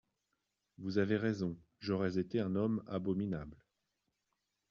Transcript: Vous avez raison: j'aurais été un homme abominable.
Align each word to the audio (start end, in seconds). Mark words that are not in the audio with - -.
Vous 0.79 0.97
avez 0.97 1.15
raison: 1.15 1.55
j'aurais 1.79 2.17
été 2.17 2.39
un 2.39 2.55
homme 2.55 2.83
abominable. 2.87 3.55